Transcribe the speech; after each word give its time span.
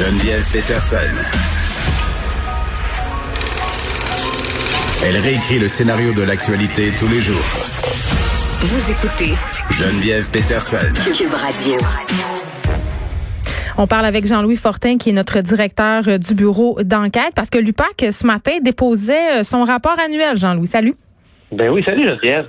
Geneviève 0.00 0.50
Peterson. 0.50 0.96
Elle 5.04 5.16
réécrit 5.20 5.58
le 5.58 5.68
scénario 5.68 6.14
de 6.14 6.22
l'actualité 6.26 6.84
tous 6.98 7.06
les 7.12 7.20
jours. 7.20 7.36
Vous 8.62 8.90
écoutez 8.90 9.34
Geneviève 9.70 10.30
Peterson. 10.30 10.78
Cube 11.04 11.34
Radio. 11.34 11.76
On 13.76 13.86
parle 13.86 14.06
avec 14.06 14.26
Jean-Louis 14.26 14.56
Fortin, 14.56 14.96
qui 14.96 15.10
est 15.10 15.12
notre 15.12 15.42
directeur 15.42 16.08
euh, 16.08 16.16
du 16.16 16.34
bureau 16.34 16.78
d'enquête, 16.82 17.34
parce 17.36 17.50
que 17.50 17.58
l'UPAC, 17.58 18.06
ce 18.10 18.26
matin, 18.26 18.52
déposait 18.62 19.40
euh, 19.40 19.42
son 19.42 19.64
rapport 19.64 19.98
annuel. 19.98 20.34
Jean-Louis, 20.38 20.66
salut. 20.66 20.94
Ben 21.52 21.68
oui, 21.68 21.82
salut 21.84 22.04
Geneviève. 22.04 22.46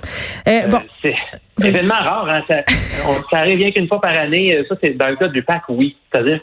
Euh, 0.48 0.68
bon. 0.68 0.80
c'est 1.04 1.14
un 1.60 1.64
événement 1.66 2.00
rare. 2.02 2.30
Hein? 2.30 2.42
Ça, 2.48 2.60
on, 3.06 3.16
ça 3.30 3.40
arrive 3.40 3.58
bien 3.58 3.68
qu'une 3.72 3.88
fois 3.88 4.00
par 4.00 4.18
année. 4.18 4.58
Ça, 4.70 4.74
c'est 4.82 4.96
dans 4.96 5.08
le 5.08 5.16
cas 5.16 5.28
de 5.28 5.34
l'UPAC, 5.34 5.64
oui. 5.68 5.98
C'est-à-dire 6.10 6.40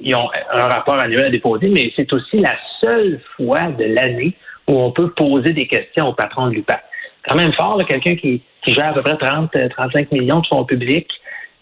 qu'ils 0.00 0.14
ont 0.16 0.28
un 0.52 0.66
rapport 0.66 0.98
annuel 0.98 1.26
à 1.26 1.30
déposer, 1.30 1.68
mais 1.68 1.92
c'est 1.96 2.12
aussi 2.12 2.38
la 2.38 2.56
seule 2.80 3.20
fois 3.36 3.68
de 3.70 3.84
l'année 3.84 4.34
où 4.68 4.78
on 4.78 4.92
peut 4.92 5.10
poser 5.10 5.52
des 5.52 5.66
questions 5.66 6.08
au 6.08 6.12
patron 6.12 6.48
de 6.48 6.54
l'UPAC. 6.54 6.82
Quand 7.26 7.36
même 7.36 7.52
fort, 7.52 7.80
quelqu'un 7.86 8.16
qui, 8.16 8.42
qui 8.64 8.74
gère 8.74 8.90
à 8.90 8.94
peu 8.94 9.02
près 9.02 9.14
30-35 9.14 10.08
millions 10.12 10.40
de 10.40 10.46
fonds 10.46 10.64
publics, 10.64 11.10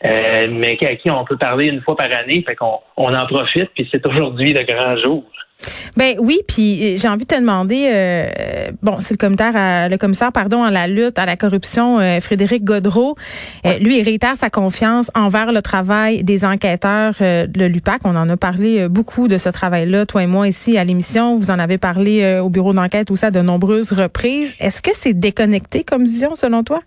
euh, 0.07 0.47
mais 0.51 0.79
à 0.83 0.97
qui 0.97 1.11
on 1.11 1.25
peut 1.25 1.37
parler 1.37 1.67
une 1.67 1.83
fois 1.83 1.97
par 1.97 2.11
année, 2.13 2.43
fait 2.47 2.57
qu'on 2.57 2.79
on 2.97 3.13
en 3.13 3.27
profite, 3.27 3.71
puis 3.75 3.89
c'est 3.93 4.07
aujourd'hui 4.07 4.55
le 4.55 4.65
grand 4.65 4.97
jour. 4.97 5.25
Ben 5.97 6.15
oui, 6.19 6.41
puis 6.47 6.97
j'ai 6.97 7.09
envie 7.09 7.25
de 7.25 7.35
te 7.35 7.39
demander, 7.39 7.89
euh, 7.93 8.71
bon, 8.83 8.97
c'est 9.01 9.15
le 9.15 9.19
commissaire, 9.19 9.57
à, 9.57 9.89
le 9.89 9.97
commissaire, 9.99 10.33
pardon, 10.33 10.63
à 10.63 10.71
la 10.71 10.87
lutte 10.87 11.19
à 11.19 11.27
la 11.27 11.37
corruption, 11.37 11.99
euh, 11.99 12.21
Frédéric 12.21 12.65
Godreau. 12.65 13.17
Euh, 13.67 13.79
lui, 13.79 13.99
il 13.99 14.05
réitère 14.05 14.37
sa 14.37 14.51
confiance 14.51 15.11
envers 15.15 15.53
le 15.53 15.63
travail 15.63 16.23
des 16.23 16.45
enquêteurs 16.45 17.15
de 17.21 17.65
l'UPAC. 17.65 18.03
On 18.05 18.17
en 18.17 18.29
a 18.29 18.37
parlé 18.37 18.89
beaucoup 18.89 19.29
de 19.29 19.39
ce 19.39 19.49
travail-là, 19.49 20.07
toi 20.07 20.23
et 20.23 20.27
moi 20.27 20.49
ici 20.49 20.79
à 20.79 20.85
l'émission. 20.85 21.37
Vous 21.37 21.51
en 21.51 21.59
avez 21.59 21.79
parlé 21.79 22.39
au 22.39 22.51
bureau 22.51 22.73
d'enquête 22.73 23.11
ou 23.11 23.17
ça 23.17 23.31
de 23.31 23.41
nombreuses 23.41 23.93
reprises. 23.93 24.57
Est-ce 24.61 24.83
que 24.83 24.91
c'est 24.95 25.15
déconnecté 25.15 25.85
comme 25.85 26.05
vision 26.05 26.35
selon 26.35 26.63
toi? 26.63 26.81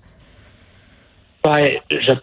Ben, 1.43 1.71
je 1.89 2.13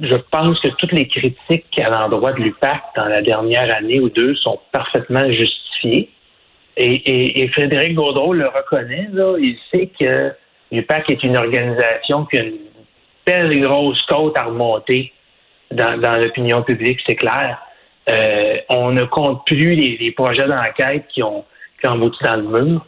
je 0.00 0.16
pense 0.30 0.58
que 0.60 0.68
toutes 0.70 0.92
les 0.92 1.06
critiques 1.06 1.78
à 1.78 1.88
l'endroit 1.90 2.32
de 2.32 2.40
l'UPAC 2.40 2.82
dans 2.96 3.04
la 3.04 3.22
dernière 3.22 3.72
année 3.74 4.00
ou 4.00 4.08
deux 4.08 4.34
sont 4.36 4.58
parfaitement 4.72 5.24
justifiées. 5.30 5.63
Et, 5.84 7.48
Frédéric 7.52 7.94
Gaudreau 7.94 8.32
le 8.32 8.48
reconnaît, 8.48 9.08
il 9.38 9.56
sait 9.70 9.90
que 9.98 10.32
l'UPAC 10.72 11.10
est 11.10 11.22
une 11.22 11.36
organisation 11.36 12.24
qui 12.26 12.38
a 12.38 12.42
une 12.42 12.58
belle 13.26 13.60
grosse 13.60 14.02
côte 14.06 14.36
à 14.36 14.44
remonter 14.44 15.12
dans, 15.70 16.20
l'opinion 16.20 16.62
publique, 16.62 17.00
c'est 17.06 17.16
clair. 17.16 17.58
Euh, 18.08 18.56
on 18.68 18.90
ne 18.92 19.04
compte 19.04 19.46
plus 19.46 19.74
les, 19.74 20.12
projets 20.12 20.46
d'enquête 20.46 21.06
qui 21.08 21.22
ont, 21.22 21.44
qui 21.80 21.88
ont 21.88 21.92
abouti 21.92 22.22
dans 22.22 22.36
le 22.36 22.42
mur. 22.42 22.86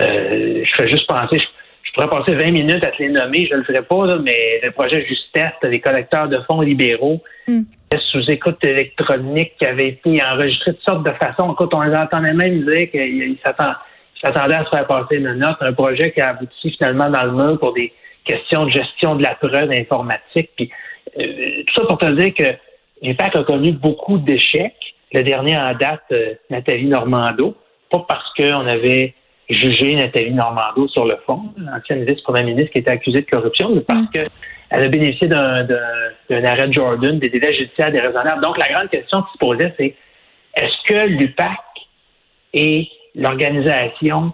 Euh, 0.00 0.64
je 0.64 0.74
fais 0.76 0.88
juste 0.88 1.06
penser, 1.06 1.40
je 1.82 1.92
pourrais 1.92 2.08
passer 2.08 2.36
20 2.36 2.52
minutes 2.52 2.84
à 2.84 2.90
te 2.90 3.02
les 3.02 3.08
nommer, 3.08 3.46
je 3.46 3.54
ne 3.54 3.58
le 3.60 3.64
ferai 3.64 3.82
pas, 3.82 4.18
mais 4.18 4.60
le 4.62 4.70
projet 4.72 5.04
Justesse, 5.06 5.52
les 5.62 5.80
collecteurs 5.80 6.28
de 6.28 6.38
fonds 6.46 6.60
libéraux, 6.60 7.22
mm. 7.46 7.62
Sous 7.96 8.30
écoute 8.30 8.62
électronique 8.64 9.52
qui 9.58 9.66
avait 9.66 9.88
été 9.88 10.22
enregistré 10.22 10.72
de 10.72 10.78
sortes 10.86 11.06
de 11.06 11.12
façons. 11.12 11.52
Écoute, 11.52 11.72
on 11.72 11.94
entendait 11.94 12.34
même 12.34 12.64
dire 12.64 12.90
qu'il 12.90 13.38
s'attendait 13.44 14.56
à 14.56 14.64
se 14.64 14.70
faire 14.70 14.86
passer 14.86 15.16
une 15.16 15.32
note, 15.34 15.56
un 15.60 15.72
projet 15.72 16.12
qui 16.12 16.20
a 16.20 16.30
abouti 16.30 16.70
finalement 16.72 17.08
dans 17.08 17.24
le 17.24 17.32
mur 17.32 17.58
pour 17.58 17.72
des 17.72 17.92
questions 18.24 18.66
de 18.66 18.70
gestion 18.70 19.16
de 19.16 19.22
la 19.22 19.34
preuve 19.34 19.70
informatique. 19.70 20.50
Puis, 20.56 20.70
euh, 21.18 21.62
tout 21.66 21.74
ça 21.80 21.86
pour 21.86 21.98
te 21.98 22.10
dire 22.12 22.34
que 22.34 22.54
l'UPAC 23.02 23.36
a 23.36 23.44
connu 23.44 23.72
beaucoup 23.72 24.18
d'échecs. 24.18 24.94
Le 25.12 25.22
dernier 25.22 25.56
en 25.56 25.74
date, 25.74 26.02
euh, 26.12 26.34
Nathalie 26.50 26.86
Normando, 26.86 27.56
pas 27.90 28.04
parce 28.06 28.30
qu'on 28.34 28.66
avait 28.66 29.14
jugé 29.48 29.94
Nathalie 29.94 30.32
Normando 30.32 30.86
sur 30.88 31.06
le 31.06 31.16
fond, 31.24 31.54
l'ancienne 31.56 32.04
vice-première 32.04 32.44
ministre 32.44 32.72
qui 32.72 32.78
était 32.78 32.90
accusée 32.90 33.22
de 33.22 33.30
corruption, 33.30 33.74
mais 33.74 33.80
parce 33.80 34.00
mm. 34.00 34.26
Qu'elle 34.70 34.84
a 34.84 34.88
bénéficié 34.88 35.28
d'un 35.28 36.44
arrêt 36.44 36.68
de 36.68 36.72
Jordan, 36.72 37.18
des 37.18 37.28
délais 37.28 37.54
judiciaires 37.54 37.92
déraisonnables. 37.92 38.42
Donc, 38.42 38.58
la 38.58 38.68
grande 38.68 38.88
question 38.88 39.22
qui 39.22 39.32
se 39.32 39.38
posait, 39.38 39.74
c'est 39.78 39.94
est-ce 40.56 40.92
que 40.92 41.06
l'UPAC 41.06 41.58
est 42.54 42.88
l'organisation 43.14 44.32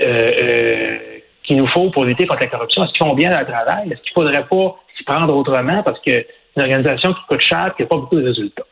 euh, 0.00 0.30
euh, 0.42 0.98
qu'il 1.44 1.56
nous 1.56 1.68
faut 1.68 1.90
pour 1.90 2.04
lutter 2.04 2.26
contre 2.26 2.42
la 2.42 2.48
corruption? 2.48 2.84
Est-ce 2.84 2.92
qu'ils 2.92 3.06
font 3.06 3.14
bien 3.14 3.30
leur 3.30 3.46
travail? 3.46 3.92
Est-ce 3.92 4.02
qu'il 4.02 4.12
ne 4.16 4.24
faudrait 4.24 4.46
pas 4.46 4.76
s'y 4.96 5.04
prendre 5.04 5.34
autrement 5.34 5.82
parce 5.82 5.98
que 6.00 6.12
c'est 6.12 6.26
une 6.56 6.62
organisation 6.62 7.12
qui 7.12 7.20
coûte 7.28 7.40
cher 7.40 7.68
et 7.68 7.76
qui 7.76 7.82
n'a 7.82 7.88
pas 7.88 7.96
beaucoup 7.96 8.20
de 8.20 8.26
résultats? 8.26 8.64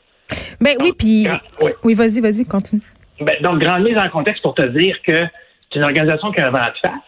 Ben 0.60 0.76
oui, 0.80 0.92
puis. 0.96 1.26
Oui, 1.82 1.94
vas-y, 1.94 2.20
vas-y, 2.20 2.44
continue. 2.44 2.82
Ben, 3.20 3.36
donc, 3.42 3.60
grande 3.60 3.84
mise 3.84 3.96
en 3.96 4.08
contexte 4.08 4.42
pour 4.42 4.54
te 4.54 4.62
dire 4.62 4.96
que 5.02 5.26
c'est 5.70 5.78
une 5.78 5.84
organisation 5.84 6.32
qui 6.32 6.40
a 6.40 6.48
un 6.48 6.50
vent 6.50 6.58
de 6.58 6.88
face 6.88 7.00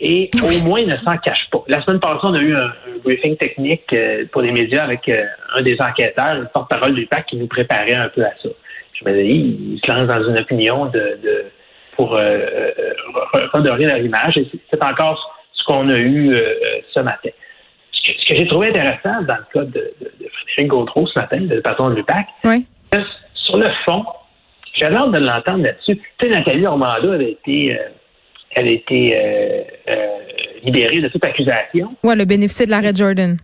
et 0.00 0.30
au 0.36 0.64
moins 0.66 0.84
ne 0.84 0.96
s'en 0.98 1.16
cache 1.18 1.48
pas. 1.50 1.62
La 1.66 1.82
semaine 1.82 2.00
passée, 2.00 2.20
on 2.22 2.34
a 2.34 2.40
eu 2.40 2.54
un, 2.54 2.72
briefing 3.04 3.36
technique 3.36 3.92
euh, 3.92 4.26
pour 4.30 4.42
les 4.42 4.52
médias 4.52 4.84
avec 4.84 5.08
euh, 5.08 5.24
un 5.54 5.62
des 5.62 5.76
enquêteurs, 5.80 6.34
le 6.34 6.46
porte-parole 6.52 6.94
du 6.94 7.06
PAC, 7.06 7.26
qui 7.26 7.36
nous 7.36 7.46
préparait 7.46 7.94
un 7.94 8.08
peu 8.08 8.24
à 8.24 8.32
ça. 8.42 8.48
Je 8.92 9.08
me 9.08 9.22
dis, 9.22 9.58
il 9.74 9.80
se 9.84 9.90
lance 9.90 10.04
dans 10.04 10.28
une 10.28 10.38
opinion 10.38 10.86
de, 10.86 11.18
de 11.22 11.44
pour 11.96 12.16
euh, 12.16 12.46
redorer 13.52 13.86
leur 13.86 13.98
image. 13.98 14.36
Et 14.36 14.48
c'est 14.70 14.84
encore 14.84 15.36
ce 15.52 15.64
qu'on 15.64 15.88
a 15.90 15.98
eu 15.98 16.32
ce 16.94 17.00
matin. 17.00 17.30
Ce 17.92 18.28
que, 18.28 18.36
j'ai 18.36 18.46
trouvé 18.46 18.68
intéressant 18.68 19.22
dans 19.22 19.36
le 19.36 19.52
cas 19.52 19.64
de, 19.64 19.94
Frédéric 20.44 20.68
Gaudreau 20.68 21.06
ce 21.06 21.18
matin, 21.18 21.38
le 21.40 21.60
patron 21.60 21.90
de 21.90 21.96
l'UPAC, 21.96 22.26
oui. 22.44 22.66
sur 23.34 23.56
le 23.56 23.68
fond, 23.84 24.04
j'ai 24.74 24.86
hâte 24.86 25.10
de 25.10 25.18
l'entendre 25.18 25.64
là-dessus. 25.64 25.96
Tu 25.96 26.28
sais, 26.28 26.28
Nathalie 26.28 26.62
Normando 26.62 27.12
avait 27.12 27.32
été 27.32 27.76
elle 28.52 28.68
a 28.68 28.70
été 28.70 29.16
euh, 29.16 29.62
euh, 29.88 30.06
libérée 30.64 31.00
de 31.00 31.08
toute 31.08 31.24
accusation. 31.24 31.94
Oui, 32.02 32.16
le 32.16 32.24
bénéfice 32.24 32.66
de 32.66 32.70
l'arrêt 32.70 32.94
Jordan. 32.94 33.38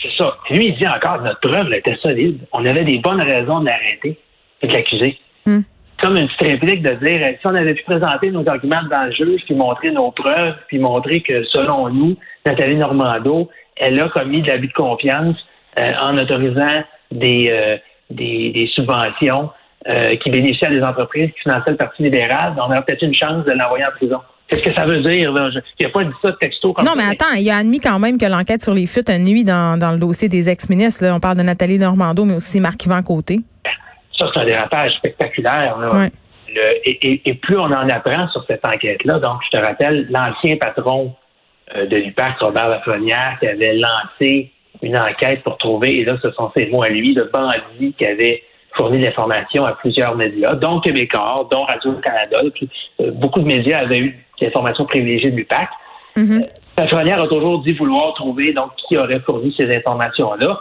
C'est 0.00 0.16
ça. 0.16 0.36
lui, 0.50 0.66
il 0.66 0.76
dit 0.76 0.86
encore, 0.86 1.22
notre 1.22 1.40
preuve 1.40 1.72
était 1.72 1.96
solide. 1.96 2.38
On 2.52 2.64
avait 2.64 2.84
des 2.84 2.98
bonnes 2.98 3.22
raisons 3.22 3.60
de 3.60 3.66
l'arrêter 3.66 4.18
et 4.62 4.66
de 4.66 4.72
l'accuser. 4.72 5.18
Hmm. 5.44 5.60
Comme 6.00 6.16
une 6.16 6.28
petite 6.28 6.48
réplique 6.48 6.82
de 6.82 6.92
dire, 7.04 7.26
si 7.40 7.46
on 7.46 7.54
avait 7.54 7.74
pu 7.74 7.82
présenter 7.82 8.30
nos 8.30 8.48
arguments 8.48 8.82
dans 8.88 9.04
le 9.06 9.12
juge, 9.12 9.42
puis 9.44 9.56
montrer 9.56 9.90
nos 9.90 10.12
preuves, 10.12 10.54
puis 10.68 10.78
montrer 10.78 11.20
que, 11.20 11.42
selon 11.46 11.88
nous, 11.88 12.16
Nathalie 12.46 12.76
Normando, 12.76 13.50
elle 13.76 14.00
a 14.00 14.08
commis 14.08 14.42
de 14.42 14.48
l'abus 14.48 14.68
de 14.68 14.72
confiance 14.72 15.36
euh, 15.80 15.92
en 16.00 16.16
autorisant 16.16 16.84
des, 17.10 17.78
des, 18.10 18.50
des 18.50 18.70
subventions 18.74 19.50
qui 20.20 20.30
bénéficiaient 20.30 20.68
à 20.68 20.70
des 20.70 20.82
entreprises 20.82 21.30
qui 21.32 21.40
finançaient 21.42 21.70
le 21.70 21.76
Parti 21.76 22.02
libéral, 22.02 22.54
on 22.58 22.70
aurait 22.70 22.82
peut-être 22.82 23.02
une 23.02 23.14
chance 23.14 23.44
de 23.46 23.52
l'envoyer 23.52 23.86
en 23.86 23.90
prison. 23.90 24.20
Qu'est-ce 24.48 24.64
que 24.64 24.72
ça 24.72 24.86
veut 24.86 24.96
dire? 24.96 25.30
Là? 25.32 25.50
il 25.78 25.86
n'a 25.86 25.92
pas 25.92 26.04
dit 26.04 26.10
ça 26.22 26.30
de 26.30 26.36
texto 26.36 26.72
comme 26.72 26.84
Non, 26.84 26.92
mais 26.96 27.04
attends, 27.04 27.34
il 27.38 27.48
a 27.50 27.58
admis 27.58 27.80
quand 27.80 27.98
même 27.98 28.18
que 28.18 28.24
l'enquête 28.24 28.62
sur 28.62 28.72
les 28.72 28.86
fuites 28.86 29.10
a 29.10 29.18
nuit 29.18 29.44
dans, 29.44 29.78
dans 29.78 29.92
le 29.92 29.98
dossier 29.98 30.28
des 30.30 30.48
ex-ministres. 30.48 31.04
On 31.12 31.20
parle 31.20 31.36
de 31.36 31.42
Nathalie 31.42 31.78
Normando, 31.78 32.24
mais 32.24 32.34
aussi 32.34 32.58
Marc-Yvan 32.58 33.02
Côté. 33.02 33.40
Ça, 34.18 34.26
c'est 34.32 34.40
un 34.40 34.46
dérapage 34.46 34.92
spectaculaire. 34.94 35.76
Là. 35.78 36.08
et, 36.84 37.34
plus 37.34 37.58
on 37.58 37.66
en 37.66 37.88
apprend 37.90 38.26
sur 38.28 38.42
cette 38.46 38.66
enquête-là, 38.66 39.18
donc 39.18 39.40
je 39.52 39.58
te 39.58 39.64
rappelle, 39.64 40.06
l'ancien 40.10 40.56
patron 40.56 41.14
euh, 41.76 41.86
de 41.86 41.96
l'UPAC, 41.96 42.38
Robert 42.40 42.68
Lafrenière, 42.68 43.36
qui 43.40 43.46
avait 43.46 43.74
lancé 43.74 44.50
une 44.80 44.96
enquête 44.96 45.42
pour 45.42 45.58
trouver, 45.58 46.00
et 46.00 46.04
là, 46.04 46.16
ce 46.22 46.30
sont 46.32 46.50
ses 46.56 46.66
mots 46.66 46.82
à 46.82 46.88
lui, 46.88 47.14
de 47.14 47.30
bandit 47.32 47.94
qui 47.98 48.06
avait 48.06 48.42
fourni 48.78 49.00
l'information 49.00 49.66
à 49.66 49.72
plusieurs 49.72 50.14
médias, 50.16 50.54
dont 50.54 50.80
Québécois, 50.80 51.46
dont 51.50 51.64
Radio-Canada. 51.64 52.40
Euh, 53.00 53.10
beaucoup 53.12 53.40
de 53.40 53.46
médias 53.46 53.80
avaient 53.80 53.98
eu 53.98 54.24
des 54.40 54.46
informations 54.46 54.86
privilégiées 54.86 55.30
de 55.30 55.36
l'UPAC. 55.36 55.68
Mm 56.16 56.40
a 56.80 57.26
toujours 57.26 57.58
dit 57.62 57.72
vouloir 57.72 58.14
trouver 58.14 58.52
donc 58.52 58.70
qui 58.76 58.96
aurait 58.96 59.18
fourni 59.20 59.52
ces 59.58 59.68
informations-là, 59.76 60.60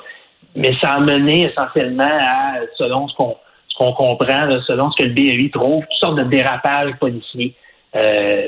mais 0.55 0.73
ça 0.81 0.93
a 0.93 0.99
mené 0.99 1.43
essentiellement 1.43 2.03
à, 2.03 2.55
selon 2.75 3.07
ce 3.07 3.15
qu'on 3.15 3.35
ce 3.69 3.77
qu'on 3.77 3.93
comprend, 3.93 4.49
selon 4.65 4.89
ce 4.89 5.03
que 5.03 5.07
le 5.07 5.13
BEI 5.13 5.51
trouve, 5.53 5.83
toutes 5.83 5.99
sortes 5.99 6.15
de 6.15 6.23
dérapages 6.23 6.93
policiers, 6.99 7.53
euh, 7.95 8.47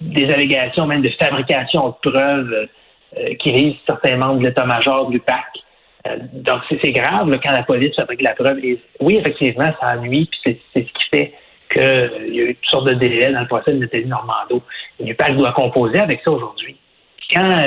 des 0.00 0.32
allégations 0.32 0.86
même 0.86 1.02
de 1.02 1.10
fabrication 1.20 1.88
de 1.88 2.10
preuves 2.10 2.68
qui 3.40 3.52
visent 3.52 3.76
certains 3.86 4.16
membres 4.16 4.40
de 4.40 4.46
l'état-major 4.46 5.08
de 5.08 5.12
l'UPAC. 5.12 5.44
Donc, 6.32 6.58
c'est 6.68 6.92
grave 6.92 7.30
quand 7.42 7.52
la 7.52 7.62
police 7.62 7.94
fabrique 7.94 8.22
la 8.22 8.34
preuve. 8.34 8.58
Et 8.64 8.78
oui, 9.00 9.16
effectivement, 9.16 9.70
ça 9.80 9.96
ennuie, 9.96 10.28
puis 10.30 10.60
c'est 10.74 10.82
ce 10.82 10.86
qui 10.86 11.08
fait 11.12 11.32
qu'il 11.72 12.34
y 12.34 12.40
a 12.40 12.44
eu 12.44 12.54
toutes 12.54 12.70
sortes 12.70 12.88
de 12.88 12.94
délais 12.94 13.32
dans 13.32 13.40
le 13.40 13.46
procès 13.46 13.72
de 13.72 13.78
Nathalie 13.78 14.06
Normando. 14.06 14.62
L'UPAC 15.00 15.36
doit 15.36 15.52
composer 15.52 15.98
avec 15.98 16.20
ça 16.24 16.32
aujourd'hui. 16.32 16.76
Quand 17.32 17.62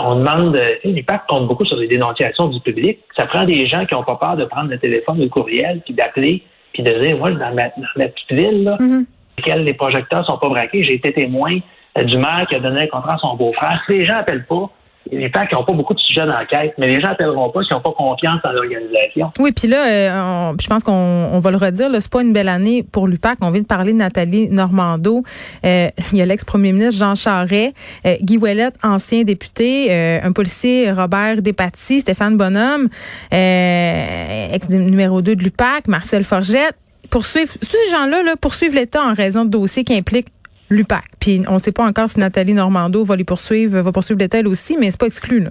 on 0.00 0.16
demande, 0.16 0.58
l'UPAC 0.84 1.26
compte 1.26 1.48
beaucoup 1.48 1.64
sur 1.64 1.76
les 1.76 1.88
dénonciations 1.88 2.48
du 2.48 2.60
public, 2.60 2.98
ça 3.16 3.26
prend 3.26 3.44
des 3.44 3.66
gens 3.66 3.84
qui 3.86 3.94
n'ont 3.94 4.04
pas 4.04 4.16
peur 4.16 4.36
de 4.36 4.44
prendre 4.44 4.70
le 4.70 4.78
téléphone 4.78 5.18
ou 5.18 5.22
le 5.24 5.28
courriel, 5.28 5.80
puis 5.84 5.94
d'appeler, 5.94 6.42
puis 6.72 6.82
de 6.82 6.92
dire, 7.00 7.16
moi, 7.16 7.30
dans 7.30 7.54
ma, 7.54 7.70
petite 7.70 8.32
ville, 8.32 8.64
là, 8.64 8.76
mm-hmm. 8.78 9.62
les 9.62 9.74
projecteurs 9.74 10.26
sont 10.26 10.38
pas 10.38 10.48
braqués, 10.48 10.82
j'ai 10.82 10.94
été 10.94 11.12
témoin 11.12 11.58
du 12.04 12.18
maire 12.18 12.46
qui 12.48 12.56
a 12.56 12.60
donné 12.60 12.82
un 12.82 12.86
contrat 12.86 13.14
à 13.14 13.18
son 13.18 13.34
beau-frère. 13.36 13.82
Si 13.86 13.94
les 13.94 14.02
gens 14.02 14.14
n'appellent 14.14 14.44
pas, 14.44 14.70
les 15.10 15.28
PAC 15.28 15.52
n'ont 15.52 15.64
pas 15.64 15.72
beaucoup 15.72 15.94
de 15.94 16.00
sujets 16.00 16.26
d'enquête, 16.26 16.74
mais 16.78 16.88
les 16.88 17.00
gens 17.00 17.08
n'appelleront 17.08 17.50
pas 17.50 17.62
s'ils 17.62 17.74
n'ont 17.74 17.82
pas 17.82 17.92
confiance 17.92 18.40
en 18.44 18.50
l'organisation. 18.50 19.30
Oui, 19.38 19.52
puis 19.52 19.68
là, 19.68 19.86
euh, 19.86 20.52
je 20.60 20.66
pense 20.66 20.82
qu'on 20.84 21.38
va 21.38 21.50
le 21.50 21.56
redire, 21.56 21.88
c'est 21.92 22.10
pas 22.10 22.22
une 22.22 22.32
belle 22.32 22.48
année 22.48 22.82
pour 22.82 23.06
l'UPAC. 23.06 23.38
On 23.40 23.50
vient 23.50 23.62
de 23.62 23.66
parler 23.66 23.92
de 23.92 23.98
Nathalie 23.98 24.48
Normando. 24.48 25.22
Euh, 25.64 25.88
il 26.12 26.18
y 26.18 26.22
a 26.22 26.26
l'ex-premier 26.26 26.72
ministre 26.72 26.98
Jean 26.98 27.14
Charest, 27.14 27.74
euh, 28.04 28.16
Guy 28.20 28.38
Ouellet, 28.38 28.70
ancien 28.82 29.22
député, 29.22 29.92
un 30.22 30.32
policier 30.32 30.90
Robert 30.92 31.42
Despatie, 31.42 32.00
Stéphane 32.00 32.36
Bonhomme, 32.36 32.88
ex-numéro 33.30 35.22
2 35.22 35.36
de 35.36 35.42
l'UPAC, 35.42 35.88
Marcel 35.88 36.24
Forgette 36.24 36.76
poursuivre, 37.06 37.52
tous 37.52 37.66
ces 37.70 37.90
gens-là 37.90 38.22
là, 38.22 38.36
poursuivent 38.36 38.74
l'État 38.74 39.02
en 39.02 39.14
raison 39.14 39.44
de 39.44 39.50
dossiers 39.50 39.84
qui 39.84 39.94
impliquent 39.94 40.28
l'UPAC. 40.70 41.04
Puis 41.20 41.42
on 41.48 41.54
ne 41.54 41.58
sait 41.58 41.72
pas 41.72 41.84
encore 41.84 42.08
si 42.08 42.18
Nathalie 42.20 42.54
Normando 42.54 43.04
va 43.04 43.16
les 43.16 43.24
poursuivre, 43.24 43.80
va 43.80 43.92
poursuivre 43.92 44.20
l'État 44.20 44.40
aussi, 44.46 44.76
mais 44.76 44.90
c'est 44.90 45.00
pas 45.00 45.06
exclu. 45.06 45.40
Là. 45.40 45.50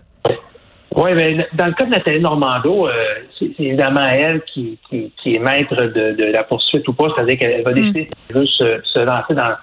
Oui, 0.95 1.11
mais 1.13 1.45
dans 1.53 1.65
le 1.65 1.73
cas 1.73 1.85
de 1.85 1.89
Nathalie 1.89 2.21
Normando, 2.21 2.87
euh, 2.87 2.91
c'est 3.37 3.51
évidemment 3.59 4.07
elle 4.07 4.41
qui, 4.43 4.79
qui, 4.89 5.35
est 5.35 5.39
maître 5.39 5.75
de, 5.75 6.31
la 6.31 6.43
poursuite 6.43 6.87
ou 6.87 6.93
pas, 6.93 7.07
c'est-à-dire 7.13 7.37
qu'elle 7.37 7.63
va 7.63 7.71
mm. 7.71 7.75
décider 7.75 8.09
de 8.33 8.45
se, 8.45 8.99
lancer 8.99 9.33
dans 9.33 9.55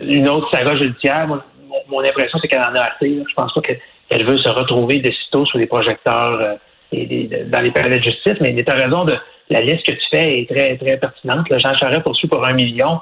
une 0.00 0.28
autre 0.28 0.48
saga 0.52 0.76
judiciaire. 0.76 1.26
mon, 1.26 2.00
impression, 2.00 2.38
c'est 2.40 2.46
qu'elle 2.46 2.62
en 2.62 2.74
a 2.74 2.82
assez. 2.82 3.22
Je 3.28 3.34
pense 3.34 3.52
pas 3.52 3.60
qu'elle 3.62 4.24
veut 4.24 4.38
se 4.38 4.48
retrouver 4.48 4.98
de 4.98 5.10
sitôt 5.10 5.44
sur 5.44 5.58
les 5.58 5.66
projecteurs 5.66 6.40
euh, 6.40 6.54
et 6.92 7.28
dans 7.46 7.60
les 7.60 7.70
palais 7.72 7.98
de 7.98 8.02
justice, 8.02 8.34
mais 8.40 8.54
tu 8.54 8.70
as 8.70 8.74
raison 8.74 9.04
de 9.04 9.14
la 9.50 9.60
liste 9.60 9.84
que 9.84 9.92
tu 9.92 10.06
fais 10.10 10.40
est 10.40 10.48
très, 10.48 10.76
très 10.76 10.96
pertinente. 10.96 11.46
Jean 11.50 11.74
Charest 11.74 12.02
poursuit 12.02 12.28
pour 12.28 12.46
un 12.46 12.52
million. 12.52 13.00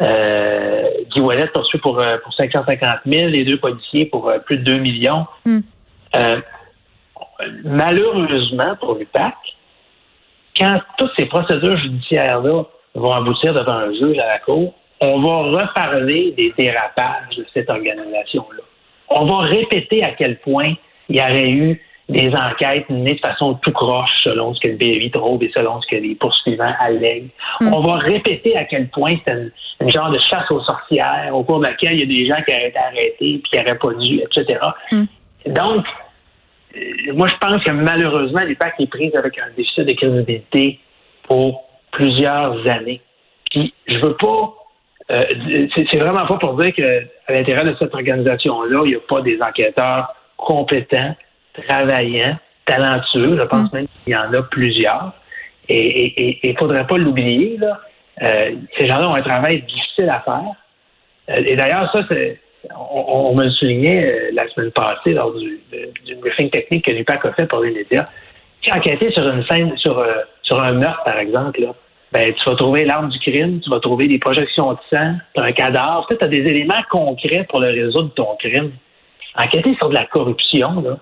Euh, 0.00 0.88
Guy 1.10 1.20
Wallet 1.20 1.48
poursuit 1.48 1.78
pour, 1.78 1.98
euh, 2.00 2.16
pour 2.24 2.32
550 2.34 3.00
000, 3.06 3.28
les 3.28 3.44
deux 3.44 3.58
policiers 3.58 4.06
pour 4.06 4.28
euh, 4.28 4.38
plus 4.38 4.56
de 4.58 4.64
2 4.64 4.78
millions. 4.78 5.26
Hmm. 5.44 5.60
Euh, 6.16 6.40
malheureusement 7.64 8.76
pour 8.80 8.94
l'UPAC, 8.94 9.34
quand 10.56 10.80
toutes 10.98 11.12
ces 11.18 11.26
procédures 11.26 11.78
judiciaires-là 11.78 12.64
vont 12.94 13.12
aboutir 13.12 13.54
devant 13.54 13.72
un 13.72 13.92
juge 13.92 14.18
à 14.18 14.26
la 14.26 14.38
Cour, 14.38 14.74
on 15.00 15.20
va 15.20 15.62
reparler 15.62 16.32
des 16.36 16.52
dérapages 16.56 17.36
de 17.36 17.46
cette 17.54 17.70
organisation-là. 17.70 18.62
On 19.08 19.24
va 19.26 19.38
répéter 19.48 20.04
à 20.04 20.10
quel 20.12 20.38
point 20.40 20.74
il 21.08 21.16
y 21.16 21.20
aurait 21.20 21.50
eu 21.50 21.80
des 22.10 22.28
enquêtes 22.34 22.90
menées 22.90 23.14
de 23.14 23.20
façon 23.20 23.54
tout 23.54 23.70
croche 23.70 24.10
selon 24.24 24.52
ce 24.54 24.60
que 24.60 24.68
le 24.68 24.76
BRI 24.76 25.10
trouve 25.12 25.42
et 25.44 25.50
selon 25.56 25.80
ce 25.80 25.86
que 25.86 25.96
les 25.96 26.16
poursuivants 26.16 26.74
allèguent. 26.80 27.30
Mm. 27.60 27.72
On 27.72 27.80
va 27.86 27.98
répéter 27.98 28.56
à 28.56 28.64
quel 28.64 28.88
point 28.88 29.14
c'est 29.24 29.32
un, 29.32 29.88
genre 29.88 30.10
de 30.10 30.18
chasse 30.18 30.50
aux 30.50 30.60
sorcières 30.62 31.30
au 31.32 31.44
cours 31.44 31.60
de 31.60 31.66
laquelle 31.66 31.94
il 31.94 32.00
y 32.00 32.02
a 32.02 32.06
des 32.06 32.28
gens 32.28 32.42
qui 32.42 32.52
auraient 32.52 32.68
été 32.68 32.78
arrêtés 32.78 33.14
puis 33.18 33.42
qui 33.50 33.58
n'auraient 33.58 33.78
pas 33.78 33.94
dû, 33.94 34.20
etc. 34.20 34.60
Mm. 34.90 35.04
Donc, 35.46 35.86
euh, 36.76 37.12
moi, 37.14 37.28
je 37.28 37.36
pense 37.36 37.62
que 37.62 37.70
malheureusement, 37.70 38.40
l'IPAC 38.40 38.74
est 38.80 38.90
prise 38.90 39.14
avec 39.14 39.38
un 39.38 39.50
déficit 39.56 39.84
de 39.84 39.92
crédibilité 39.92 40.80
pour 41.28 41.62
plusieurs 41.92 42.66
années. 42.66 43.00
Puis, 43.50 43.72
je 43.86 43.98
veux 43.98 44.16
pas 44.16 44.54
euh, 45.12 45.22
c'est 45.74 45.98
vraiment 45.98 46.24
pas 46.24 46.38
pour 46.38 46.54
dire 46.54 46.72
qu'à 46.72 47.32
l'intérieur 47.32 47.64
de 47.64 47.74
cette 47.80 47.92
organisation-là, 47.92 48.82
il 48.84 48.90
n'y 48.90 48.94
a 48.94 49.00
pas 49.08 49.20
des 49.22 49.40
enquêteurs 49.42 50.14
compétents 50.36 51.16
travaillant, 51.66 52.36
talentueux. 52.66 53.36
Je 53.38 53.44
pense 53.44 53.72
mm. 53.72 53.76
même 53.76 53.86
qu'il 54.04 54.12
y 54.12 54.16
en 54.16 54.32
a 54.32 54.42
plusieurs. 54.42 55.12
Et 55.68 56.40
il 56.44 56.52
ne 56.52 56.58
faudrait 56.58 56.86
pas 56.86 56.98
l'oublier. 56.98 57.58
Euh, 58.22 58.50
ces 58.76 58.88
gens-là 58.88 59.08
ont 59.08 59.14
un 59.14 59.22
travail 59.22 59.62
difficile 59.62 60.10
à 60.10 60.20
faire. 60.20 60.52
Euh, 61.30 61.44
et 61.46 61.54
d'ailleurs, 61.54 61.90
ça, 61.92 62.02
c'est, 62.10 62.40
on, 62.76 63.34
me 63.34 63.44
le 63.44 63.50
soulignait 63.50 64.06
euh, 64.06 64.30
la 64.32 64.48
semaine 64.48 64.72
passée 64.72 65.14
lors 65.14 65.32
du, 65.32 65.60
briefing 66.20 66.50
technique 66.50 66.86
que 66.86 66.90
l'UPAC 66.90 67.24
a 67.24 67.32
fait 67.34 67.46
pour 67.46 67.60
les 67.60 67.70
médias. 67.70 68.04
Tu 68.62 68.72
enquêté 68.72 69.10
sur 69.12 69.26
une 69.28 69.44
scène, 69.46 69.72
sur, 69.78 70.04
sur 70.42 70.62
un 70.62 70.72
meurtre, 70.72 71.02
par 71.04 71.18
exemple, 71.18 71.60
ben, 72.12 72.32
tu 72.32 72.50
vas 72.50 72.56
trouver 72.56 72.84
l'arme 72.84 73.08
du 73.08 73.18
crime, 73.20 73.60
tu 73.60 73.70
vas 73.70 73.78
trouver 73.78 74.08
des 74.08 74.18
projections 74.18 74.72
de 74.72 74.78
sang, 74.92 75.14
tu 75.34 75.40
as 75.40 75.44
un 75.44 75.52
cadavre, 75.52 76.06
tu 76.08 76.16
as 76.20 76.26
des 76.26 76.38
éléments 76.38 76.82
concrets 76.90 77.46
pour 77.48 77.60
le 77.60 77.68
résoudre 77.68 78.12
ton 78.14 78.36
crime. 78.38 78.72
Enquêter 79.38 79.74
sur 79.76 79.88
de 79.88 79.94
la 79.94 80.04
corruption, 80.06 80.82
là, 80.82 80.98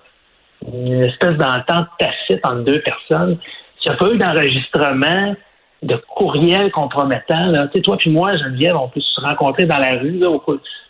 une 0.67 1.03
espèce 1.03 1.37
d'entente 1.37 1.87
tacite 1.99 2.43
entre 2.43 2.63
deux 2.63 2.81
personnes. 2.81 3.37
S'il 3.81 3.91
n'y 3.91 3.95
a 3.95 3.99
pas 3.99 4.09
eu 4.11 4.17
d'enregistrement 4.17 5.35
de 5.81 5.95
courriel 6.13 6.71
compromettant, 6.71 7.53
tu 7.71 7.77
sais, 7.77 7.81
toi 7.81 7.97
puis 7.97 8.09
moi, 8.09 8.35
Geneviève, 8.35 8.75
on 8.75 8.89
peut 8.89 8.99
se 8.99 9.21
rencontrer 9.21 9.65
dans 9.65 9.77
la 9.77 9.91
rue, 9.91 10.17
là, 10.17 10.29
au 10.29 10.41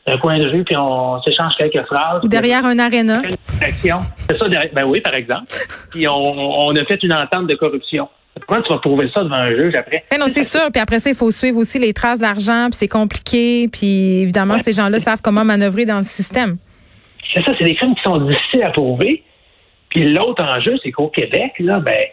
d'un 0.08 0.18
coin 0.18 0.40
de 0.40 0.48
rue, 0.48 0.64
puis 0.64 0.76
on 0.76 1.22
s'échange 1.22 1.54
quelques 1.58 1.86
phrases. 1.86 2.24
Ou 2.24 2.28
derrière 2.28 2.66
un 2.66 2.80
aréna. 2.80 3.22
C'est 3.60 4.36
ça, 4.36 4.46
ben 4.74 4.86
oui, 4.86 5.02
par 5.02 5.14
exemple. 5.14 5.46
puis 5.92 6.08
on, 6.08 6.76
a 6.76 6.86
fait 6.86 7.04
une 7.04 7.14
entente 7.14 7.48
de 7.48 7.56
corruption. 7.56 8.10
Comment 8.48 8.62
tu 8.62 8.70
vas 8.72 8.80
prouver 8.80 9.10
ça 9.14 9.24
devant 9.24 9.36
un 9.36 9.52
juge 9.52 9.76
après? 9.76 10.06
Ben 10.10 10.18
non, 10.18 10.28
c'est 10.28 10.46
sûr. 10.46 10.72
Puis 10.72 10.82
après 10.82 11.00
ça, 11.00 11.10
il 11.10 11.16
faut 11.16 11.30
suivre 11.30 11.58
aussi 11.58 11.78
les 11.78 11.94
traces 11.94 12.20
d'argent, 12.20 12.68
puis 12.70 12.78
c'est 12.78 12.88
compliqué. 12.88 13.68
Puis 13.68 14.22
évidemment, 14.22 14.58
ces 14.60 14.74
gens-là 14.74 15.00
savent 15.00 15.22
comment 15.22 15.44
manœuvrer 15.44 15.86
dans 15.86 15.98
le 15.98 16.04
système. 16.04 16.58
C'est 17.34 17.44
ça, 17.44 17.52
c'est 17.60 17.66
des 17.66 17.76
crimes 17.76 17.94
qui 17.96 18.02
sont 18.02 18.18
difficiles 18.18 18.64
à 18.64 18.72
prouver. 18.72 19.24
Puis 19.90 20.04
l'autre 20.04 20.44
enjeu, 20.44 20.76
c'est 20.84 20.92
qu'au 20.92 21.08
Québec, 21.08 21.54
là, 21.60 21.80
ben, 21.80 22.06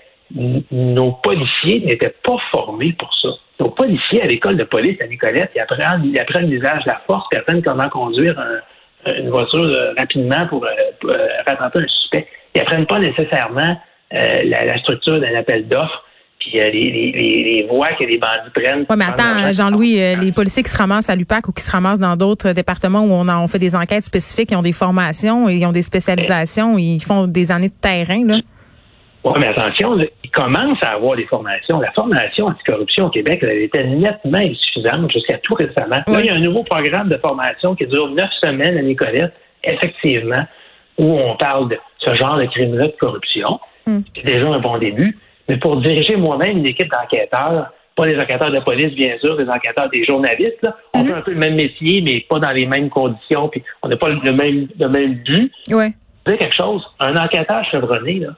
nos 0.71 1.13
policiers 1.13 1.81
n'étaient 1.81 2.15
pas 2.25 2.37
formés 2.51 2.93
pour 2.93 3.15
ça. 3.21 3.29
Nos 3.61 3.71
policiers 3.71 4.23
à 4.23 4.27
l'école 4.27 4.57
de 4.57 4.65
police 4.65 5.01
à 5.01 5.07
Nicolette, 5.07 5.51
ils 5.55 5.61
apprennent, 5.61 6.03
ils 6.05 6.19
apprennent 6.19 6.51
l'usage 6.51 6.85
de 6.85 6.91
la 6.91 7.01
force, 7.07 7.27
ils 7.33 7.39
apprennent 7.39 7.63
comment 7.63 7.89
conduire 7.89 8.37
une 9.07 9.31
voiture 9.31 9.65
euh, 9.65 9.93
rapidement 9.97 10.47
pour, 10.49 10.65
euh, 10.65 10.71
euh, 11.05 11.29
rattraper 11.47 11.81
un 11.81 11.89
suspect. 11.89 12.27
Ils 12.55 12.61
apprennent 12.61 12.87
pas 12.87 12.99
nécessairement 12.99 13.81
la, 14.11 14.79
structure 14.79 15.21
d'un 15.21 15.35
appel 15.35 15.67
d'offres 15.69 16.05
puis 16.47 16.61
les, 16.61 16.71
les, 16.71 17.13
les, 17.13 17.67
voies 17.69 17.93
que 17.99 18.05
les 18.05 18.19
bandits 18.19 18.51
prennent. 18.55 18.87
Oui, 18.89 18.97
mais 18.97 19.05
attends, 19.05 19.53
Jean-Louis, 19.53 19.99
les 20.21 20.33
policiers 20.33 20.63
qui 20.63 20.71
se 20.71 20.79
ramassent 20.79 21.11
à 21.11 21.17
l'UPAC 21.17 21.49
ou 21.49 21.53
qui 21.53 21.63
se 21.63 21.71
ramassent 21.71 21.99
dans 21.99 22.17
d'autres 22.17 22.53
départements 22.53 23.01
où 23.01 23.13
on, 23.13 23.29
a, 23.29 23.37
on 23.39 23.49
fait 23.49 23.59
des 23.59 23.75
enquêtes 23.75 24.05
spécifiques, 24.05 24.51
ils 24.53 24.57
ont 24.57 24.63
des 24.63 24.73
formations, 24.73 25.49
ils 25.49 25.65
ont 25.67 25.73
des 25.73 25.83
spécialisations, 25.83 26.79
ils 26.79 27.03
font 27.03 27.27
des 27.27 27.51
années 27.51 27.69
de 27.69 27.75
terrain, 27.81 28.25
là. 28.25 28.37
Oui, 29.25 29.33
mais 29.41 29.49
attention, 29.49 29.99
ils 29.99 30.31
commencent 30.31 30.83
à 30.83 30.95
avoir 30.95 31.17
des 31.17 31.27
formations. 31.27 31.81
La 31.81 31.91
formation 31.91 32.47
anticorruption 32.47 33.07
au 33.07 33.11
Québec, 33.11 33.41
elle 33.43 33.63
était 33.63 33.85
nettement 33.85 34.39
insuffisante 34.39 35.11
jusqu'à 35.11 35.39
tout 35.39 35.55
récemment. 35.55 35.97
Là, 36.07 36.21
il 36.21 36.27
y 36.27 36.31
a 36.31 36.35
un 36.35 36.41
nouveau 36.41 36.63
programme 36.63 37.09
de 37.09 37.17
formation 37.17 37.75
qui 37.75 37.89
dure 37.89 38.09
neuf 38.11 38.31
semaines 38.41 38.79
à 38.79 38.83
Nicolette, 38.83 39.33
effectivement, 39.65 40.47
où 40.99 41.19
on 41.19 41.37
parle 41.37 41.71
de 41.71 41.79
ce 41.99 42.15
genre 42.15 42.37
de 42.39 42.45
crimes-là 42.45 42.87
de 42.87 42.95
corruption. 43.01 43.59
Mm. 43.87 43.99
C'est 44.15 44.27
déjà 44.27 44.47
un 44.47 44.61
bon 44.61 44.79
début 44.79 45.19
mais 45.49 45.57
pour 45.59 45.81
diriger 45.81 46.17
moi-même 46.17 46.59
une 46.59 46.67
équipe 46.67 46.91
d'enquêteurs, 46.91 47.73
pas 47.97 48.07
des 48.07 48.19
enquêteurs 48.19 48.51
de 48.51 48.61
police, 48.61 48.95
bien 48.95 49.19
sûr, 49.19 49.37
des 49.37 49.49
enquêteurs, 49.49 49.89
des 49.91 50.05
journalistes, 50.05 50.63
là. 50.63 50.77
on 50.95 51.01
mhm. 51.01 51.07
fait 51.07 51.13
un 51.15 51.21
peu 51.23 51.31
le 51.33 51.39
même 51.39 51.55
métier, 51.55 52.03
mais 52.03 52.21
pas 52.29 52.39
dans 52.39 52.51
les 52.51 52.67
mêmes 52.67 52.91
conditions, 52.91 53.49
puis 53.49 53.63
on 53.83 53.89
n'a 53.89 53.97
pas 53.97 54.09
le 54.09 54.33
même, 54.33 54.69
le 54.79 54.89
même 54.89 55.15
but. 55.15 55.53
Ouais. 55.71 55.93
C'est 56.27 56.37
quelque 56.37 56.57
chose, 56.57 56.85
un 57.01 57.17
enquêteur 57.17 57.65
chevronné, 57.71 58.21
là, 58.21 58.29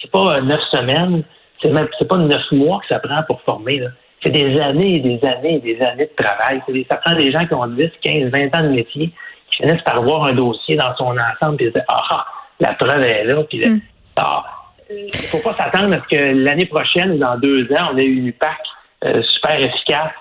c'est 0.00 0.10
pas 0.10 0.40
neuf 0.40 0.60
semaines, 0.70 1.22
c'est 1.62 1.72
même 1.72 1.88
c'est 1.98 2.08
pas 2.08 2.18
neuf 2.18 2.42
mois 2.52 2.80
que 2.80 2.86
ça 2.88 2.98
prend 2.98 3.22
pour 3.26 3.40
former. 3.42 3.78
Là. 3.78 3.88
C'est 4.22 4.30
des 4.30 4.60
années 4.60 4.96
et 4.96 5.00
des 5.00 5.26
années 5.26 5.56
et 5.56 5.60
des 5.60 5.82
années 5.82 6.10
de 6.16 6.22
travail. 6.22 6.60
ça 6.90 6.96
prend 6.96 7.14
des 7.14 7.30
gens 7.30 7.46
qui 7.46 7.54
ont 7.54 7.66
10, 7.66 7.84
15, 8.02 8.30
20 8.30 8.56
ans 8.56 8.62
de 8.64 8.74
métier, 8.74 9.12
qui 9.50 9.56
finissent 9.56 9.82
par 9.82 10.02
voir 10.02 10.26
un 10.26 10.32
dossier 10.32 10.76
dans 10.76 10.94
son 10.96 11.16
ensemble 11.16 11.62
et 11.62 11.66
se 11.66 11.72
dire 11.72 11.84
Ah, 11.88 12.02
ah 12.10 12.26
la 12.60 12.74
preuve 12.74 13.04
est 13.04 13.24
là, 13.24 13.42
puis 13.44 13.66
mm. 13.66 13.80
ah, 14.16 14.44
il 14.90 15.06
ne 15.06 15.26
faut 15.28 15.38
pas 15.38 15.56
s'attendre 15.56 15.94
à 15.96 16.02
ce 16.02 16.16
que 16.16 16.44
l'année 16.44 16.66
prochaine 16.66 17.12
ou 17.12 17.18
dans 17.18 17.36
deux 17.38 17.64
ans, 17.72 17.90
on 17.92 17.98
ait 17.98 18.04
une 18.04 18.32
PAC 18.32 18.56
euh, 19.04 19.22
super 19.22 19.60
efficace 19.60 20.12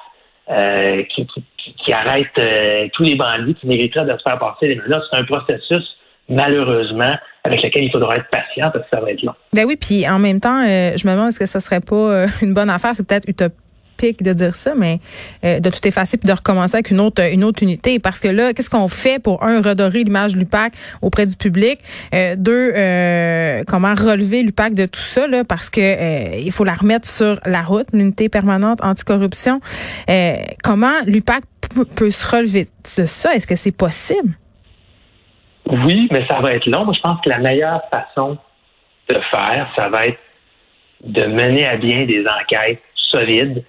euh, 0.49 1.03
qui, 1.15 1.93
arrête 1.93 2.27
euh, 2.37 2.87
tous 2.93 3.03
les 3.03 3.15
bandits 3.15 3.55
qui 3.55 3.67
mériteraient 3.67 4.05
de 4.05 4.17
se 4.17 4.23
faire 4.27 4.39
passer 4.39 4.67
les 4.67 4.75
menaces. 4.75 5.03
C'est 5.11 5.19
un 5.19 5.23
processus, 5.23 5.97
malheureusement, 6.29 7.15
avec 7.43 7.63
lequel 7.63 7.83
il 7.85 7.91
faudra 7.91 8.17
être 8.17 8.29
patient 8.29 8.71
parce 8.71 8.85
que 8.85 8.89
ça 8.91 8.99
va 8.99 9.11
être 9.11 9.21
long. 9.23 9.33
Ben 9.53 9.65
oui, 9.65 9.75
puis 9.75 10.07
en 10.07 10.19
même 10.19 10.39
temps, 10.39 10.63
je 10.65 11.07
me 11.07 11.13
demande 11.13 11.29
est-ce 11.29 11.39
que 11.39 11.45
ce 11.45 11.59
serait 11.59 11.79
pas 11.79 12.25
une 12.41 12.53
bonne 12.53 12.69
affaire, 12.69 12.91
c'est 12.95 13.07
peut-être 13.07 13.27
de 13.95 14.33
dire 14.33 14.55
ça, 14.55 14.73
mais 14.75 14.99
euh, 15.43 15.59
de 15.59 15.69
tout 15.69 15.85
effacer 15.87 16.17
puis 16.17 16.27
de 16.27 16.33
recommencer 16.33 16.75
avec 16.75 16.91
une 16.91 16.99
autre 16.99 17.21
une 17.21 17.43
autre 17.43 17.63
unité. 17.63 17.99
Parce 17.99 18.19
que 18.19 18.27
là, 18.27 18.53
qu'est-ce 18.53 18.69
qu'on 18.69 18.87
fait 18.87 19.19
pour 19.19 19.43
un 19.43 19.61
redorer 19.61 20.03
l'image 20.03 20.33
de 20.33 20.39
l'UPAC 20.39 20.73
auprès 21.01 21.25
du 21.25 21.35
public, 21.35 21.79
euh, 22.13 22.35
deux 22.37 22.73
euh, 22.75 23.63
comment 23.67 23.95
relever 23.95 24.43
l'UPAC 24.43 24.73
de 24.73 24.85
tout 24.85 25.01
ça 25.01 25.27
là, 25.27 25.43
parce 25.43 25.69
que 25.69 26.39
il 26.39 26.51
faut 26.51 26.63
la 26.63 26.73
remettre 26.73 27.07
sur 27.07 27.39
la 27.45 27.61
route, 27.61 27.87
l'unité 27.93 28.29
permanente 28.29 28.83
anticorruption. 28.83 29.59
comment 30.63 31.01
l'UPAC 31.05 31.43
peut 31.95 32.11
se 32.11 32.35
relever 32.35 32.67
de 32.97 33.05
ça? 33.05 33.33
Est-ce 33.33 33.47
que 33.47 33.55
c'est 33.55 33.75
possible? 33.75 34.33
Oui, 35.67 36.07
mais 36.11 36.25
ça 36.29 36.39
va 36.41 36.51
être 36.51 36.69
long. 36.69 36.85
Moi, 36.85 36.93
je 36.95 37.01
pense 37.01 37.19
que 37.21 37.29
la 37.29 37.39
meilleure 37.39 37.81
façon 37.91 38.37
de 39.09 39.15
faire, 39.31 39.71
ça 39.75 39.89
va 39.89 40.07
être 40.07 40.19
de 41.03 41.25
mener 41.25 41.65
à 41.65 41.77
bien 41.77 42.05
des 42.05 42.23
enquêtes 42.27 42.81
solides 43.11 43.63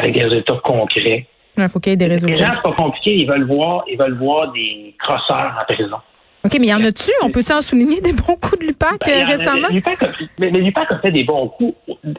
avec 0.00 0.14
des 0.14 0.24
résultats 0.24 0.60
concrets. 0.64 1.26
Il 1.56 1.68
faut 1.68 1.80
qu'il 1.80 1.90
y 1.90 1.94
ait 1.94 1.96
des 1.96 2.06
résultats. 2.06 2.34
Les 2.34 2.38
gens, 2.38 2.52
c'est 2.56 2.70
pas 2.70 2.76
compliqué. 2.76 3.16
Ils 3.16 3.28
veulent 3.28 3.46
voir, 3.46 3.84
ils 3.88 3.98
veulent 3.98 4.18
voir 4.18 4.52
des 4.52 4.94
crosseurs 4.98 5.54
en 5.60 5.72
prison. 5.72 5.96
OK, 6.42 6.52
mais 6.54 6.68
il 6.68 6.70
y 6.70 6.74
en 6.74 6.82
a-tu? 6.82 7.10
On 7.22 7.30
peut-tu 7.30 7.52
en 7.52 7.60
souligner 7.60 8.00
des 8.00 8.14
bons 8.14 8.36
coups 8.36 8.60
de 8.60 8.66
l'UPAC 8.66 9.00
ben, 9.04 9.26
récemment? 9.26 9.68
L'UPAC 9.70 10.02
a, 10.02 10.08
mais, 10.38 10.50
l'UPAC 10.50 10.90
a 10.90 10.98
fait 11.00 11.10
des 11.10 11.24
bons 11.24 11.48
coups 11.48 11.74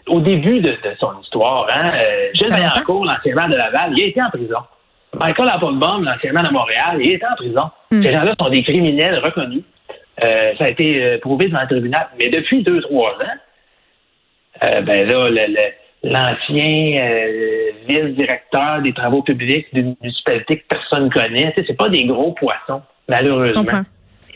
au, 0.07 0.19
début 0.19 0.59
de, 0.59 0.77
son 0.99 1.19
histoire. 1.23 1.65
Hein? 1.73 1.91
Euh, 1.99 2.29
Gilles 2.33 2.49
Vaillancourt, 2.49 3.05
l'ancien 3.05 3.33
maire 3.33 3.49
de 3.49 3.55
Laval, 3.55 3.93
il 3.97 4.03
a 4.03 4.07
été 4.07 4.21
en 4.21 4.29
prison. 4.29 4.59
Michael 5.19 5.49
Applebaum, 5.49 6.03
l'ancien 6.03 6.33
maire 6.33 6.47
de 6.47 6.53
Montréal, 6.53 6.99
il 6.99 7.13
était 7.13 7.25
en 7.25 7.35
prison. 7.35 7.71
Hmm. 7.89 8.03
Ces 8.03 8.13
gens-là 8.13 8.35
sont 8.39 8.49
des 8.49 8.63
criminels 8.63 9.17
reconnus. 9.19 9.63
Euh, 10.23 10.53
ça 10.59 10.65
a 10.65 10.69
été 10.69 11.03
euh, 11.03 11.17
prouvé 11.17 11.47
devant 11.47 11.61
le 11.61 11.67
tribunal. 11.67 12.07
Mais 12.19 12.29
depuis 12.29 12.61
deux, 12.61 12.79
trois 12.81 13.13
ans, 13.13 14.81
ben 14.85 15.07
là, 15.07 15.29
l'ancien 16.03 16.99
euh, 16.99 17.71
vice-directeur 17.87 18.81
des 18.81 18.93
travaux 18.93 19.21
publics 19.21 19.67
d'une 19.73 19.95
municipalité 20.01 20.57
que 20.57 20.67
personne 20.67 21.05
ne 21.05 21.09
connaît, 21.09 21.53
c'est 21.55 21.77
pas 21.77 21.89
des 21.89 22.05
gros 22.05 22.31
poissons, 22.33 22.81
malheureusement. 23.07 23.83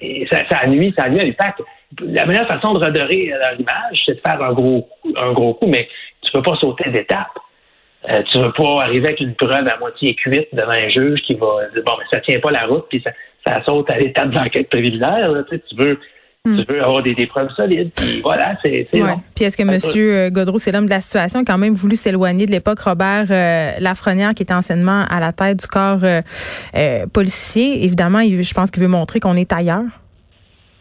Et 0.02 0.28
ça, 0.32 0.40
ça 0.50 0.68
nuit, 0.68 0.94
ça 0.98 1.10
nuit 1.10 1.22
à 1.22 1.24
l'UPAC. 1.24 1.56
La 2.02 2.26
meilleure 2.26 2.48
façon 2.48 2.74
de 2.74 2.84
redorer 2.84 3.28
leur 3.28 3.60
image, 3.60 4.04
c'est 4.06 4.16
de 4.16 4.22
faire 4.26 4.42
un 4.42 4.54
gros, 4.54 4.88
un 5.16 5.32
gros 5.32 5.54
coup, 5.54 5.68
mais 5.68 5.88
tu 6.22 6.32
peux 6.32 6.42
pas 6.42 6.56
sauter 6.58 6.90
d'étape. 6.90 7.32
Euh, 8.10 8.22
tu 8.32 8.38
veux 8.38 8.52
pas 8.52 8.84
arriver 8.84 9.08
avec 9.08 9.20
une 9.20 9.34
preuve 9.34 9.68
à 9.68 9.78
moitié 9.80 10.14
cuite 10.14 10.48
devant 10.54 10.72
un 10.72 10.90
juge 10.90 11.22
qui 11.22 11.34
va 11.34 11.48
dire 11.74 11.82
bon 11.84 11.94
mais 11.98 12.06
ça 12.12 12.20
tient 12.20 12.40
pas 12.40 12.52
la 12.52 12.68
route 12.68 12.86
puis 12.88 13.02
ça, 13.04 13.10
ça 13.48 13.64
saute 13.66 13.90
à 13.90 13.98
l'étape 13.98 14.30
d'enquête 14.30 14.70
préliminaire. 14.70 15.44
tu, 15.50 15.76
veux 15.76 16.00
hmm. 16.46 16.64
tu 16.64 16.74
veux 16.74 16.84
avoir 16.84 17.02
des, 17.02 17.28
preuves 17.28 17.50
solides. 17.56 17.92
Puis 17.96 18.22
voilà, 18.22 18.54
c'est 18.64 18.88
ouais. 18.94 19.02
Puis 19.36 19.46
est-ce 19.46 19.58
que 19.58 19.64
M. 19.64 20.32
Godreau, 20.32 20.58
c'est 20.58 20.72
l'homme 20.72 20.86
de 20.86 20.92
la 20.92 21.02
situation, 21.02 21.40
a 21.40 21.44
quand 21.44 21.58
même 21.58 21.74
voulu 21.74 21.96
s'éloigner 21.96 22.46
de 22.46 22.52
l'époque 22.52 22.80
Robert 22.80 23.26
euh, 23.30 23.72
Lafrenière, 23.80 24.34
qui 24.34 24.44
était 24.44 24.54
anciennement 24.54 25.06
à 25.10 25.20
la 25.20 25.32
tête 25.32 25.60
du 25.60 25.68
corps 25.68 26.04
euh, 26.04 26.22
euh, 26.76 27.06
policier? 27.08 27.84
Évidemment, 27.84 28.20
je 28.22 28.54
pense 28.54 28.72
qu'il 28.72 28.82
veut 28.82 28.90
montrer 28.90 29.20
qu'on 29.20 29.36
est 29.36 29.52
ailleurs. 29.52 29.84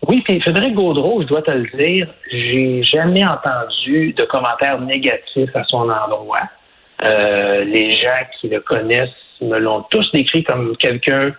Oui, 0.07 0.23
puis 0.27 0.41
Frédéric 0.41 0.75
Gaudreau, 0.75 1.23
je 1.23 1.27
dois 1.27 1.41
te 1.41 1.51
le 1.51 1.67
dire, 1.83 2.07
j'ai 2.31 2.83
jamais 2.83 3.25
entendu 3.25 4.13
de 4.13 4.25
commentaires 4.25 4.79
négatifs 4.81 5.55
à 5.55 5.65
son 5.65 5.89
endroit. 5.89 6.43
les 7.01 7.93
gens 7.93 8.27
qui 8.39 8.49
le 8.49 8.61
connaissent 8.61 9.09
me 9.41 9.59
l'ont 9.59 9.83
tous 9.91 10.11
décrit 10.13 10.45
comme 10.45 10.77
quelqu'un 10.77 11.33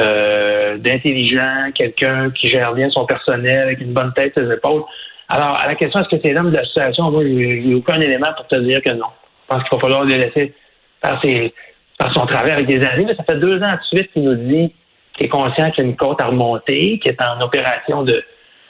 euh, 0.00 0.78
d'intelligent, 0.78 1.70
quelqu'un 1.74 2.30
qui 2.30 2.48
gère 2.48 2.72
bien 2.72 2.88
son 2.90 3.04
personnel 3.04 3.60
avec 3.60 3.80
une 3.80 3.92
bonne 3.92 4.12
tête 4.14 4.32
ses 4.36 4.50
épaules. 4.50 4.82
Alors, 5.28 5.58
à 5.58 5.66
la 5.66 5.74
question 5.74 6.00
est-ce 6.00 6.08
que 6.08 6.20
c'est 6.24 6.32
l'homme 6.32 6.50
de 6.50 6.56
la 6.56 6.64
situation, 6.64 7.10
moi, 7.10 7.22
j'ai 7.24 7.74
aucun 7.74 8.00
élément 8.00 8.28
pour 8.36 8.46
te 8.46 8.56
dire 8.56 8.82
que 8.82 8.90
non. 8.90 9.06
Je 9.48 9.54
pense 9.54 9.68
qu'il 9.68 9.76
va 9.76 9.80
falloir 9.80 10.04
le 10.04 10.14
laisser 10.14 10.54
faire, 11.02 11.20
son 12.14 12.26
travail 12.26 12.52
avec 12.52 12.66
des 12.66 12.84
années. 12.86 13.04
Mais 13.06 13.14
ça 13.14 13.24
fait 13.24 13.38
deux 13.38 13.62
ans 13.62 13.72
de 13.72 13.96
suite 13.96 14.12
qu'il 14.12 14.24
nous 14.24 14.34
dit 14.34 14.72
qu'il 15.14 15.26
est 15.26 15.28
conscient 15.28 15.70
qu'il 15.70 15.84
y 15.84 15.86
a 15.86 15.90
une 15.90 15.96
côte 15.96 16.20
à 16.20 16.26
remonter, 16.26 16.98
qu'il 16.98 17.12
est 17.12 17.22
en 17.22 17.40
opération 17.40 18.02
de 18.02 18.22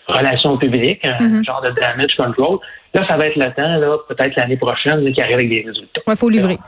relations 0.08 0.58
publiques, 0.58 1.04
un 1.04 1.18
mm-hmm. 1.18 1.44
genre 1.44 1.62
de 1.62 1.70
damage 1.70 2.16
control. 2.16 2.58
Là, 2.94 3.06
ça 3.08 3.16
va 3.16 3.26
être 3.26 3.36
le 3.36 3.50
temps, 3.52 3.76
là, 3.76 3.96
peut-être 4.08 4.36
l'année 4.36 4.56
prochaine, 4.56 5.00
qu'il 5.12 5.22
arrive 5.22 5.36
avec 5.36 5.48
des 5.48 5.64
résultats. 5.66 6.02
Il 6.06 6.16
faut 6.16 6.28
livrer. 6.28 6.58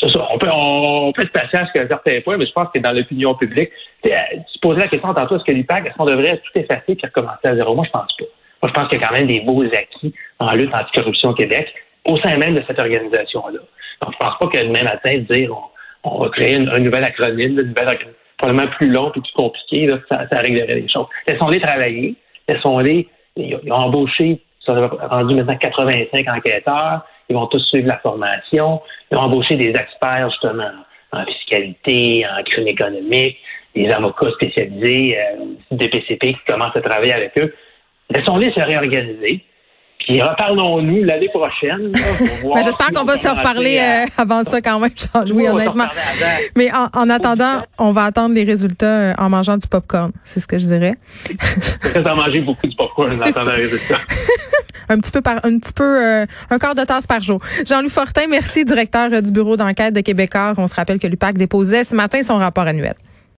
C'est 0.00 0.10
ça. 0.10 0.26
On 0.30 0.38
peut, 0.38 0.48
on, 0.52 1.12
peut 1.12 1.22
être 1.22 1.32
patient 1.32 1.60
jusqu'à 1.60 1.88
certains 1.88 2.20
points, 2.20 2.36
mais 2.36 2.46
je 2.46 2.52
pense 2.52 2.68
que 2.74 2.80
dans 2.80 2.92
l'opinion 2.92 3.34
publique, 3.34 3.70
tu 4.02 4.58
posais 4.60 4.80
la 4.80 4.88
question 4.88 5.14
tantôt, 5.14 5.36
est-ce 5.36 5.44
que 5.44 5.52
l'UPAC, 5.52 5.86
est-ce 5.86 5.94
qu'on 5.94 6.04
devrait 6.04 6.36
tout 6.38 6.60
effacer 6.60 6.92
et 6.92 6.98
recommencer 7.02 7.46
à 7.46 7.54
zéro? 7.54 7.74
Moi, 7.74 7.84
je 7.86 7.90
pense 7.90 8.14
pas. 8.18 8.24
Moi, 8.62 8.72
je 8.74 8.80
pense 8.80 8.88
qu'il 8.88 9.00
y 9.00 9.04
a 9.04 9.08
quand 9.08 9.14
même 9.14 9.26
des 9.26 9.40
beaux 9.40 9.62
acquis 9.62 10.14
en 10.38 10.52
lutte 10.52 10.74
anticorruption 10.74 11.30
au 11.30 11.34
Québec, 11.34 11.72
au 12.04 12.18
sein 12.18 12.36
même 12.36 12.54
de 12.54 12.62
cette 12.66 12.78
organisation-là. 12.78 13.60
Donc, 14.02 14.12
je 14.12 14.18
pense 14.18 14.38
pas 14.38 14.46
que 14.48 14.64
demain 14.64 14.82
matin, 14.82 15.18
dire 15.30 15.50
on, 16.04 16.18
va 16.18 16.28
créer 16.28 16.56
un 16.56 16.78
nouvel 16.78 17.04
acronyme, 17.04 17.58
une 17.58 17.68
nouvelle 17.68 17.98
probablement 18.38 18.70
plus 18.78 18.90
long 18.90 19.08
et 19.08 19.20
plus 19.20 19.32
compliqué, 19.34 19.86
là, 19.86 19.98
ça, 20.10 20.38
réglerait 20.38 20.74
les 20.74 20.88
choses. 20.88 21.06
Laissons-les 21.26 21.60
travailler. 21.60 22.14
Laissons-les. 22.48 23.08
Ils 23.36 23.56
ont 23.70 23.74
embauché, 23.74 24.40
ça 24.64 24.72
a 24.72 25.08
rendu 25.08 25.34
maintenant 25.34 25.56
85 25.56 26.26
enquêteurs. 26.28 27.02
Ils 27.28 27.34
vont 27.34 27.46
tous 27.46 27.60
suivre 27.66 27.88
la 27.88 27.98
formation. 27.98 28.80
Ils 29.10 29.18
ont 29.18 29.22
embauché 29.22 29.56
des 29.56 29.70
experts, 29.70 30.30
justement, 30.30 30.70
en 31.12 31.24
fiscalité, 31.24 32.24
en 32.26 32.42
crime 32.44 32.68
économique, 32.68 33.38
des 33.74 33.88
avocats 33.90 34.30
spécialisés, 34.32 35.18
euh, 35.18 35.44
des 35.70 35.88
PCP 35.88 36.34
qui 36.34 36.44
commencent 36.46 36.76
à 36.76 36.80
travailler 36.80 37.12
avec 37.12 37.32
eux. 37.38 37.54
Laissons-les 38.10 38.52
se 38.52 38.60
réorganiser. 38.60 39.44
Puis 40.06 40.22
reparlons-nous 40.22 41.02
l'année 41.02 41.28
prochaine. 41.28 41.92
J'espère 42.64 42.92
qu'on 42.92 43.04
va 43.04 43.16
se 43.16 43.28
reparler 43.28 43.78
euh, 43.80 44.06
avant 44.16 44.44
ça 44.44 44.60
quand 44.62 44.78
même, 44.78 44.90
Jean-Louis, 44.96 45.48
honnêtement. 45.48 45.88
Mais 46.56 46.70
en, 46.72 47.10
attendant, 47.10 47.64
on 47.76 47.90
va 47.90 48.04
attendre 48.04 48.34
les 48.34 48.44
résultats 48.44 48.86
euh, 48.86 49.14
en 49.18 49.28
mangeant 49.28 49.56
du 49.56 49.66
popcorn. 49.66 50.12
C'est 50.22 50.38
ce 50.38 50.46
que 50.46 50.58
je 50.58 50.66
dirais. 50.66 50.94
Peut-être 51.82 52.08
en 52.08 52.16
manger 52.16 52.40
beaucoup 52.40 52.68
de 52.68 52.74
popcorn 52.76 53.12
en 53.18 53.20
attendant 53.20 53.50
les 53.56 53.62
résultats. 53.62 53.98
un 54.88 54.98
petit 54.98 55.10
peu 55.10 55.20
par 55.20 55.44
un 55.44 55.58
petit 55.58 55.72
peu 55.72 55.82
euh, 55.82 56.26
un 56.50 56.58
quart 56.58 56.76
de 56.76 56.84
tasse 56.84 57.08
par 57.08 57.20
jour. 57.20 57.40
Jean-Louis 57.66 57.90
Fortin, 57.90 58.28
merci, 58.30 58.64
directeur 58.64 59.10
du 59.10 59.32
bureau 59.32 59.56
d'enquête 59.56 59.92
de 59.92 60.00
Québécois. 60.02 60.52
On 60.56 60.68
se 60.68 60.74
rappelle 60.76 61.00
que 61.00 61.08
l'UPAC 61.08 61.36
déposait 61.36 61.82
ce 61.82 61.96
matin 61.96 62.22
son 62.22 62.36
rapport 62.36 62.68
annuel. 62.68 62.94